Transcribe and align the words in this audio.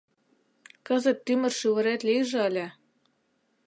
—Кызыт 0.87 1.17
тӱмыр-шӱвырет 1.25 2.01
лийже 2.07 2.37
ыле... 2.49 2.67